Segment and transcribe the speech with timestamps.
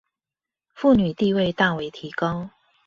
[0.75, 2.49] 婦女地位大為提高